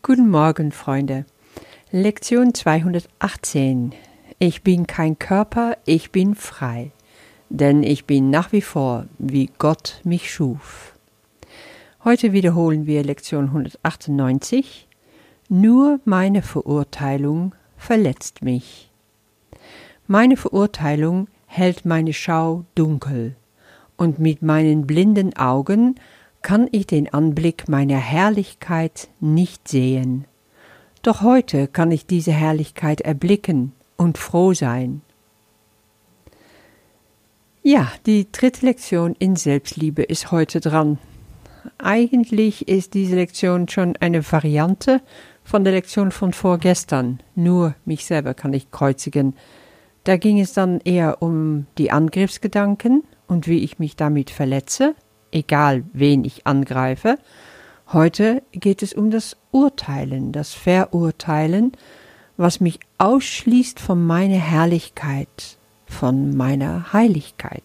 [0.00, 1.26] Guten Morgen, Freunde.
[1.90, 3.92] Lektion 218.
[4.38, 6.92] Ich bin kein Körper, ich bin frei,
[7.50, 10.94] denn ich bin nach wie vor, wie Gott mich schuf.
[12.04, 14.86] Heute wiederholen wir Lektion 198.
[15.48, 18.90] Nur meine Verurteilung verletzt mich.
[20.06, 23.34] Meine Verurteilung hält meine Schau dunkel,
[23.96, 25.96] und mit meinen blinden Augen
[26.42, 30.24] kann ich den Anblick meiner Herrlichkeit nicht sehen.
[31.02, 35.02] Doch heute kann ich diese Herrlichkeit erblicken und froh sein.
[37.62, 40.98] Ja, die dritte Lektion in Selbstliebe ist heute dran.
[41.76, 45.02] Eigentlich ist diese Lektion schon eine Variante
[45.44, 47.20] von der Lektion von vorgestern.
[47.34, 49.34] Nur mich selber kann ich kreuzigen.
[50.04, 54.94] Da ging es dann eher um die Angriffsgedanken und wie ich mich damit verletze
[55.32, 57.18] egal wen ich angreife.
[57.92, 61.72] Heute geht es um das Urteilen, das Verurteilen,
[62.36, 67.62] was mich ausschließt von meiner Herrlichkeit, von meiner Heiligkeit.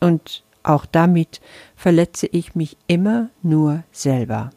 [0.00, 1.40] Und auch damit
[1.76, 4.50] verletze ich mich immer nur selber.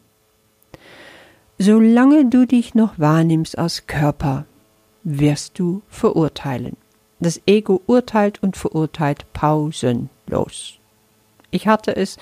[1.58, 4.44] Solange du dich noch wahrnimmst als Körper,
[5.04, 6.76] wirst du verurteilen.
[7.20, 10.77] Das Ego urteilt und verurteilt pausenlos.
[11.50, 12.18] Ich hatte es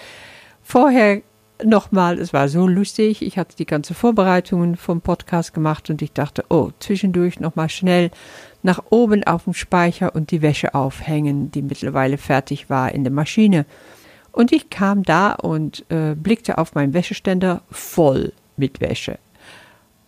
[0.63, 1.23] vorher
[1.65, 6.13] nochmal, es war so lustig, ich hatte die ganze Vorbereitungen vom Podcast gemacht und ich
[6.13, 8.11] dachte, oh, zwischendurch nochmal schnell
[8.63, 13.13] nach oben auf dem Speicher und die Wäsche aufhängen, die mittlerweile fertig war in der
[13.13, 13.65] Maschine.
[14.33, 19.19] Und ich kam da und äh, blickte auf meinen Wäscheständer voll mit Wäsche.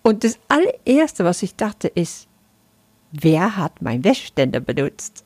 [0.03, 2.29] Und das allererste, was ich dachte, ist,
[3.13, 5.25] wer hat meinen Wäscheständer benutzt?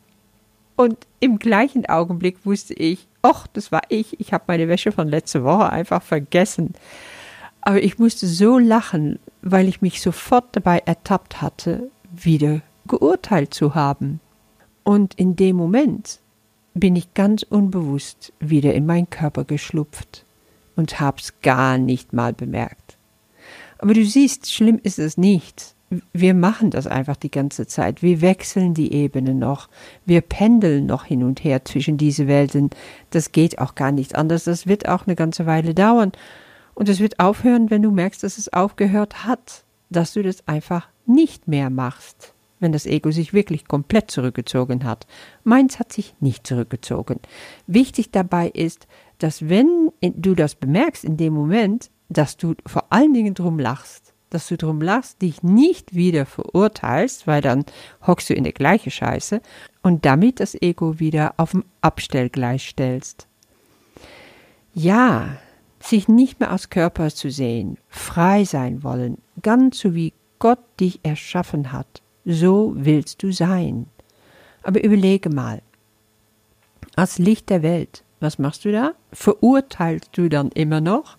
[0.76, 5.09] Und im gleichen Augenblick wusste ich, ach, das war ich, ich habe meine Wäsche von
[5.09, 6.75] letzter Woche einfach vergessen.
[7.61, 13.75] Aber ich musste so lachen, weil ich mich sofort dabei ertappt hatte, wieder geurteilt zu
[13.75, 14.20] haben.
[14.83, 16.19] Und in dem Moment
[16.75, 20.25] bin ich ganz unbewusst wieder in meinen Körper geschlupft
[20.75, 22.97] und hab's gar nicht mal bemerkt.
[23.78, 25.75] Aber du siehst, schlimm ist es nicht
[26.12, 28.03] wir machen das einfach die ganze Zeit.
[28.03, 29.69] Wir wechseln die Ebene noch.
[30.04, 32.70] Wir pendeln noch hin und her zwischen diese Welten.
[33.10, 34.44] Das geht auch gar nicht anders.
[34.44, 36.12] Das wird auch eine ganze Weile dauern.
[36.75, 40.88] Und es wird aufhören, wenn du merkst, dass es aufgehört hat, dass du das einfach
[41.04, 45.06] nicht mehr machst, wenn das Ego sich wirklich komplett zurückgezogen hat.
[45.44, 47.20] Meins hat sich nicht zurückgezogen.
[47.66, 48.86] Wichtig dabei ist,
[49.19, 54.12] dass wenn du das bemerkst in dem Moment, dass du vor allen Dingen drum lachst
[54.34, 57.65] dass du drum lachst, dich nicht wieder verurteilst, weil dann
[58.06, 59.41] hockst du in der gleiche Scheiße
[59.82, 63.26] und damit das Ego wieder auf dem Abstellgleis stellst.
[64.75, 65.38] Ja,
[65.81, 71.00] sich nicht mehr als Körper zu sehen, frei sein wollen, ganz so wie Gott dich
[71.03, 73.87] erschaffen hat, so willst du sein.
[74.62, 75.60] Aber überlege mal,
[76.97, 78.94] als Licht der Welt, was machst du da?
[79.12, 81.16] Verurteilst du dann immer noch?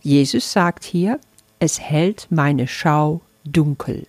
[0.00, 1.18] Jesus sagt hier,
[1.58, 4.06] es hält meine Schau dunkel.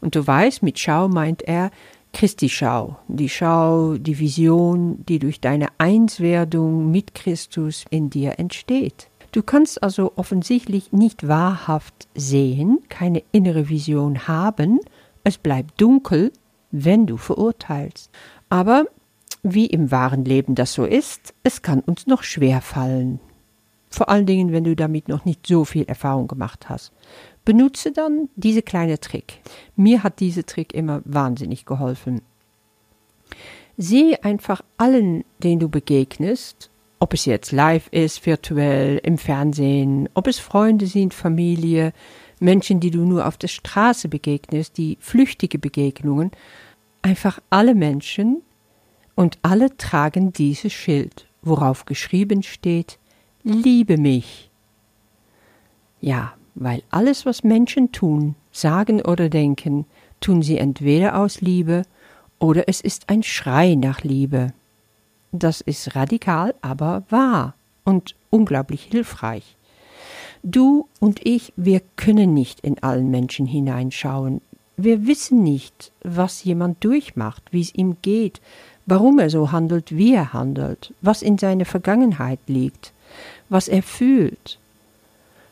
[0.00, 1.70] Und du weißt, mit Schau meint er
[2.12, 9.08] Christi Schau, die Schau, die Vision, die durch deine Einswerdung mit Christus in dir entsteht.
[9.32, 14.80] Du kannst also offensichtlich nicht wahrhaft sehen, keine innere Vision haben,
[15.24, 16.32] es bleibt dunkel,
[16.70, 18.10] wenn du verurteilst.
[18.48, 18.86] Aber
[19.42, 23.20] wie im wahren Leben das so ist, es kann uns noch schwer fallen,
[23.90, 26.92] vor allen Dingen, wenn du damit noch nicht so viel Erfahrung gemacht hast.
[27.44, 29.40] Benutze dann diese kleine Trick.
[29.76, 32.22] Mir hat diese Trick immer wahnsinnig geholfen.
[33.76, 40.26] Sehe einfach allen, denen du begegnest, ob es jetzt live ist, virtuell, im Fernsehen, ob
[40.26, 41.92] es Freunde sind, Familie,
[42.40, 46.30] Menschen, die du nur auf der Straße begegnest, die flüchtige Begegnungen,
[47.02, 48.42] einfach alle Menschen
[49.14, 52.98] und alle tragen dieses Schild, worauf geschrieben steht,
[53.46, 54.50] liebe mich.
[56.00, 59.86] Ja, weil alles, was Menschen tun, sagen oder denken,
[60.20, 61.82] tun sie entweder aus Liebe
[62.40, 64.52] oder es ist ein Schrei nach Liebe.
[65.30, 67.54] Das ist radikal, aber wahr
[67.84, 69.56] und unglaublich hilfreich.
[70.42, 74.40] Du und ich, wir können nicht in allen Menschen hineinschauen.
[74.76, 78.40] Wir wissen nicht, was jemand durchmacht, wie es ihm geht,
[78.86, 82.92] warum er so handelt, wie er handelt, was in seiner Vergangenheit liegt
[83.48, 84.58] was er fühlt.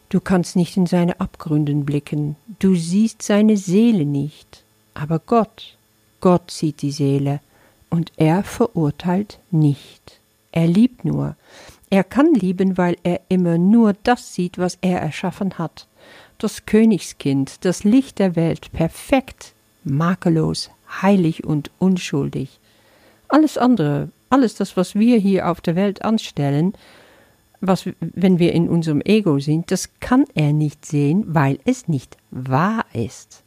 [0.08, 4.62] Du kannst nicht in seine Abgründen blicken, du siehst seine Seele nicht,
[4.94, 5.76] aber Gott,
[6.20, 7.40] Gott sieht die Seele,
[7.90, 10.20] und er verurteilt nicht.
[10.52, 11.36] Er liebt nur.
[11.90, 15.86] Er kann lieben, weil er immer nur das sieht, was er erschaffen hat.
[16.38, 19.52] Das Königskind, das Licht der Welt, perfekt,
[19.84, 20.70] makellos,
[21.02, 22.58] heilig und unschuldig.
[23.28, 26.74] Alles andere, alles das, was wir hier auf der Welt anstellen,
[27.66, 32.16] was, wenn wir in unserem Ego sind, das kann er nicht sehen, weil es nicht
[32.30, 33.42] wahr ist.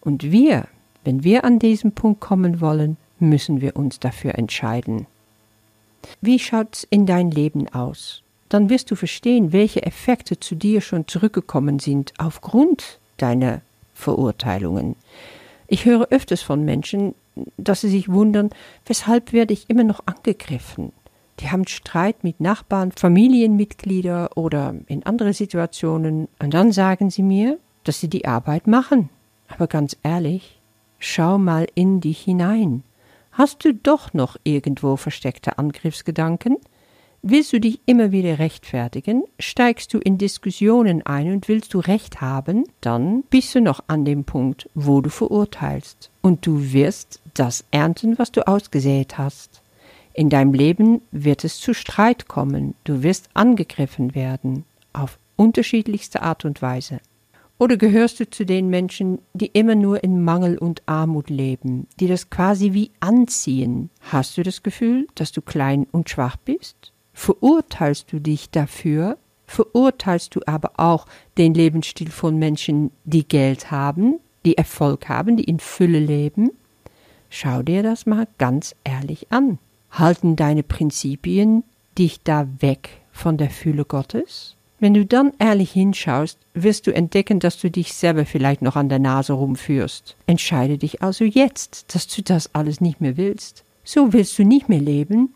[0.00, 0.66] Und wir,
[1.04, 5.06] wenn wir an diesen Punkt kommen wollen, müssen wir uns dafür entscheiden.
[6.20, 8.22] Wie schaut's in dein Leben aus?
[8.48, 13.60] Dann wirst du verstehen, welche Effekte zu dir schon zurückgekommen sind aufgrund deiner
[13.94, 14.94] Verurteilungen.
[15.66, 17.14] Ich höre öfters von Menschen,
[17.56, 18.50] dass sie sich wundern,
[18.86, 20.92] weshalb werde ich immer noch angegriffen?
[21.40, 27.58] Die haben Streit mit Nachbarn, Familienmitglieder oder in andere Situationen und dann sagen sie mir,
[27.84, 29.10] dass sie die Arbeit machen.
[29.48, 30.60] Aber ganz ehrlich,
[30.98, 32.82] schau mal in dich hinein.
[33.32, 36.56] Hast du doch noch irgendwo versteckte Angriffsgedanken?
[37.28, 39.24] Willst du dich immer wieder rechtfertigen?
[39.38, 42.64] Steigst du in Diskussionen ein und willst du Recht haben?
[42.80, 46.10] Dann bist du noch an dem Punkt, wo du verurteilst.
[46.22, 49.60] Und du wirst das ernten, was du ausgesät hast.
[50.16, 54.64] In deinem Leben wird es zu Streit kommen, du wirst angegriffen werden,
[54.94, 57.00] auf unterschiedlichste Art und Weise.
[57.58, 62.06] Oder gehörst du zu den Menschen, die immer nur in Mangel und Armut leben, die
[62.06, 63.90] das quasi wie anziehen?
[64.10, 66.92] Hast du das Gefühl, dass du klein und schwach bist?
[67.12, 69.18] Verurteilst du dich dafür?
[69.46, 71.04] Verurteilst du aber auch
[71.36, 76.52] den Lebensstil von Menschen, die Geld haben, die Erfolg haben, die in Fülle leben?
[77.28, 79.58] Schau dir das mal ganz ehrlich an.
[79.98, 81.64] Halten deine Prinzipien
[81.96, 84.54] dich da weg von der Fühle Gottes?
[84.78, 88.90] Wenn du dann ehrlich hinschaust, wirst du entdecken, dass du dich selber vielleicht noch an
[88.90, 90.14] der Nase rumführst.
[90.26, 93.64] Entscheide dich also jetzt, dass du das alles nicht mehr willst.
[93.84, 95.34] So willst du nicht mehr leben.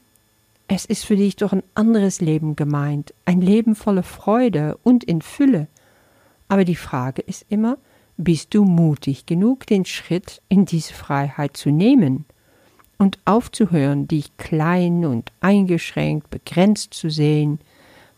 [0.69, 5.23] Es ist für dich doch ein anderes Leben gemeint, ein Leben voller Freude und in
[5.23, 5.69] Fülle.
[6.49, 7.79] Aber die Frage ist immer,
[8.19, 12.27] bist du mutig genug, den Schritt in diese Freiheit zu nehmen?
[13.01, 17.59] Und aufzuhören, dich klein und eingeschränkt, begrenzt zu sehen,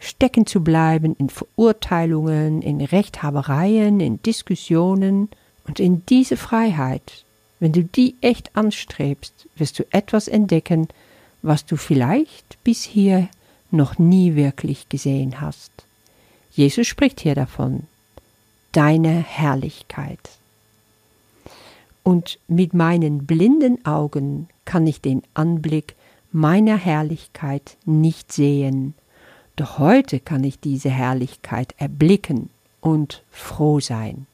[0.01, 5.29] stecken zu bleiben in Verurteilungen, in Rechthabereien, in Diskussionen
[5.69, 7.25] und in diese Freiheit,
[7.61, 10.89] wenn du die echt anstrebst, wirst du etwas entdecken,
[11.43, 13.29] was du vielleicht bis hier
[13.71, 15.71] noch nie wirklich gesehen hast.
[16.51, 17.85] Jesus spricht hier davon,
[18.73, 20.19] deine Herrlichkeit
[22.03, 25.95] und mit meinen blinden Augen kann ich den Anblick
[26.33, 28.95] meiner Herrlichkeit nicht sehen,
[29.57, 32.51] doch heute kann ich diese Herrlichkeit erblicken
[32.81, 34.27] und froh sein.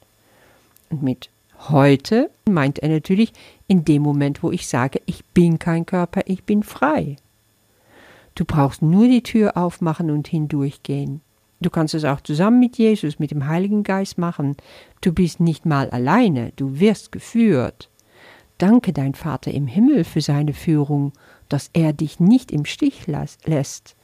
[0.89, 1.29] Und mit
[1.67, 3.33] heute meint er natürlich
[3.67, 7.17] in dem Moment, wo ich sage, ich bin kein Körper, ich bin frei.
[8.35, 11.21] Du brauchst nur die Tür aufmachen und hindurchgehen.
[11.61, 14.55] Du kannst es auch zusammen mit Jesus, mit dem Heiligen Geist machen.
[15.01, 17.89] Du bist nicht mal alleine, du wirst geführt.
[18.57, 21.13] Danke dein Vater im Himmel für seine Führung,
[21.49, 23.95] dass er dich nicht im Stich lässt.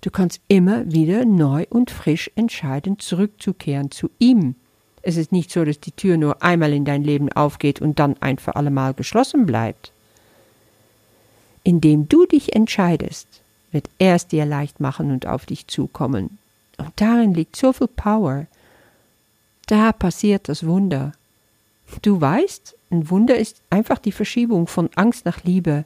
[0.00, 4.54] Du kannst immer wieder neu und frisch entscheiden, zurückzukehren zu ihm.
[5.02, 8.16] Es ist nicht so, dass die Tür nur einmal in dein Leben aufgeht und dann
[8.20, 9.92] ein für allemal geschlossen bleibt.
[11.62, 13.26] Indem du dich entscheidest,
[13.70, 16.38] wird er es dir leicht machen und auf dich zukommen.
[16.78, 18.46] Und darin liegt so viel Power.
[19.66, 21.12] Da passiert das Wunder.
[22.02, 25.84] Du weißt, ein Wunder ist einfach die Verschiebung von Angst nach Liebe.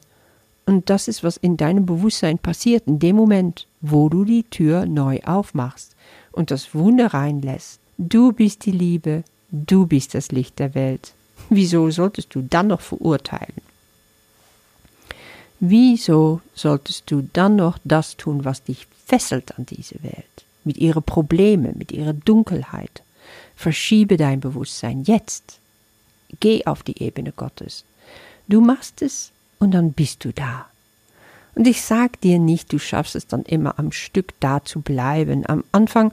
[0.65, 4.85] Und das ist, was in deinem Bewusstsein passiert, in dem Moment, wo du die Tür
[4.85, 5.95] neu aufmachst
[6.31, 7.79] und das Wunder reinlässt.
[7.97, 11.13] Du bist die Liebe, du bist das Licht der Welt.
[11.49, 13.61] Wieso solltest du dann noch verurteilen?
[15.59, 20.28] Wieso solltest du dann noch das tun, was dich fesselt an diese Welt?
[20.69, 23.01] Mit ihren Problemen, mit ihrer Dunkelheit.
[23.55, 25.57] Verschiebe dein Bewusstsein jetzt.
[26.39, 27.85] Geh auf die Ebene Gottes.
[28.47, 30.67] Du machst es und dann bist du da.
[31.55, 35.43] Und ich sag dir nicht, du schaffst es dann immer am Stück da zu bleiben.
[35.47, 36.11] Am Anfang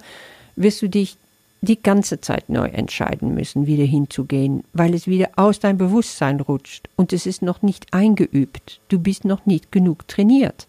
[0.56, 1.18] wirst du dich
[1.60, 6.88] die ganze Zeit neu entscheiden müssen, wieder hinzugehen, weil es wieder aus dein Bewusstsein rutscht
[6.96, 8.80] und es ist noch nicht eingeübt.
[8.88, 10.66] Du bist noch nicht genug trainiert.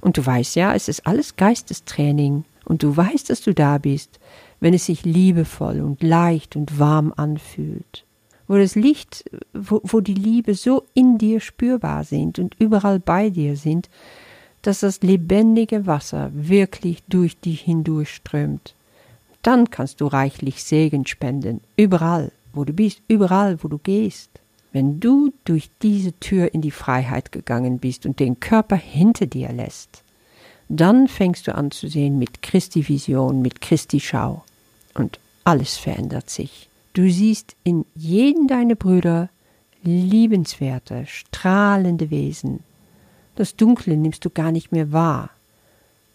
[0.00, 4.20] Und du weißt ja, es ist alles Geistestraining und du weißt, dass du da bist,
[4.60, 8.04] wenn es sich liebevoll und leicht und warm anfühlt,
[8.46, 13.30] wo das Licht, wo, wo die Liebe so in dir spürbar sind und überall bei
[13.30, 13.88] dir sind,
[14.62, 18.74] dass das lebendige Wasser wirklich durch dich hindurchströmt.
[19.42, 24.30] Dann kannst du reichlich Segen spenden, überall, wo du bist, überall, wo du gehst.
[24.72, 29.50] Wenn du durch diese Tür in die Freiheit gegangen bist und den Körper hinter dir
[29.52, 30.02] lässt,
[30.68, 34.44] Dann fängst du an zu sehen mit Christi Vision, mit Christi Schau.
[34.94, 36.68] Und alles verändert sich.
[36.92, 39.30] Du siehst in jeden deiner Brüder
[39.82, 42.60] liebenswerte, strahlende Wesen.
[43.36, 45.30] Das Dunkle nimmst du gar nicht mehr wahr,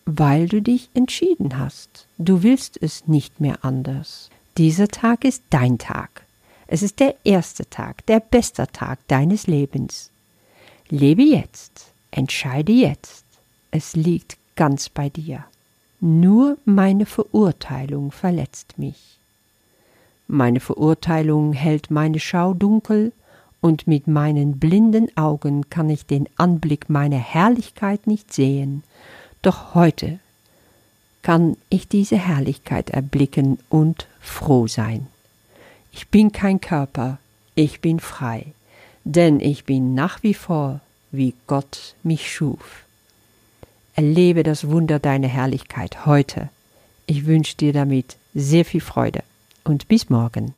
[0.05, 2.07] weil du dich entschieden hast.
[2.17, 4.29] Du willst es nicht mehr anders.
[4.57, 6.25] Dieser Tag ist dein Tag.
[6.67, 10.12] Es ist der erste Tag, der beste Tag deines Lebens.
[10.89, 13.24] Lebe jetzt, entscheide jetzt.
[13.72, 15.45] Es liegt ganz bei dir.
[16.00, 19.17] Nur meine Verurteilung verletzt mich.
[20.27, 23.12] Meine Verurteilung hält meine Schau dunkel,
[23.63, 28.83] und mit meinen blinden Augen kann ich den Anblick meiner Herrlichkeit nicht sehen,
[29.41, 30.19] doch heute
[31.22, 35.07] kann ich diese Herrlichkeit erblicken und froh sein.
[35.93, 37.19] Ich bin kein Körper,
[37.55, 38.48] ich bin frei,
[39.05, 40.81] denn ich bin nach wie vor,
[41.12, 42.83] wie Gott mich schuf.
[43.95, 46.50] Erlebe das Wunder deiner Herrlichkeit heute.
[47.05, 49.21] Ich wünsche dir damit sehr viel Freude
[49.63, 50.51] und bis morgen.